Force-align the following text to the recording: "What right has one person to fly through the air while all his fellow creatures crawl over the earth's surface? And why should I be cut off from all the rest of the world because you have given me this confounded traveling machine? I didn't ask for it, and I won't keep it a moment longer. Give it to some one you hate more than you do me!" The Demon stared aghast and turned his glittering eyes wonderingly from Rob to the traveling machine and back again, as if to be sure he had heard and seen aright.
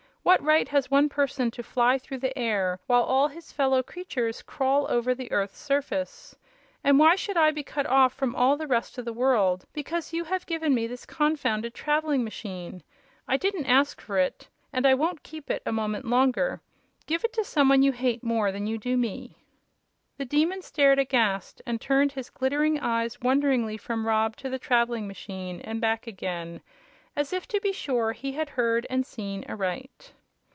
"What 0.23 0.43
right 0.43 0.67
has 0.69 0.91
one 0.91 1.09
person 1.09 1.49
to 1.49 1.63
fly 1.63 1.97
through 1.97 2.19
the 2.19 2.37
air 2.37 2.79
while 2.85 3.01
all 3.01 3.27
his 3.27 3.51
fellow 3.51 3.81
creatures 3.81 4.43
crawl 4.43 4.85
over 4.87 5.15
the 5.15 5.31
earth's 5.31 5.57
surface? 5.57 6.35
And 6.83 6.99
why 6.99 7.15
should 7.15 7.37
I 7.37 7.49
be 7.49 7.63
cut 7.63 7.87
off 7.87 8.13
from 8.13 8.35
all 8.35 8.55
the 8.55 8.67
rest 8.67 8.99
of 8.99 9.05
the 9.05 9.13
world 9.13 9.65
because 9.73 10.13
you 10.13 10.25
have 10.25 10.45
given 10.45 10.75
me 10.75 10.85
this 10.85 11.07
confounded 11.07 11.73
traveling 11.73 12.23
machine? 12.23 12.83
I 13.27 13.35
didn't 13.35 13.65
ask 13.65 13.99
for 13.99 14.19
it, 14.19 14.47
and 14.71 14.85
I 14.85 14.93
won't 14.93 15.23
keep 15.23 15.49
it 15.49 15.63
a 15.65 15.71
moment 15.73 16.05
longer. 16.05 16.61
Give 17.07 17.23
it 17.23 17.33
to 17.33 17.43
some 17.43 17.67
one 17.67 17.81
you 17.81 17.91
hate 17.91 18.23
more 18.23 18.51
than 18.51 18.67
you 18.67 18.77
do 18.77 18.97
me!" 18.97 19.37
The 20.19 20.23
Demon 20.25 20.61
stared 20.61 20.99
aghast 20.99 21.63
and 21.65 21.81
turned 21.81 22.11
his 22.11 22.29
glittering 22.29 22.79
eyes 22.79 23.19
wonderingly 23.21 23.75
from 23.75 24.05
Rob 24.05 24.35
to 24.37 24.51
the 24.51 24.59
traveling 24.59 25.07
machine 25.07 25.61
and 25.61 25.81
back 25.81 26.05
again, 26.05 26.61
as 27.13 27.33
if 27.33 27.45
to 27.45 27.59
be 27.59 27.73
sure 27.73 28.13
he 28.13 28.31
had 28.31 28.49
heard 28.51 28.87
and 28.89 29.05
seen 29.05 29.43
aright. 29.49 30.13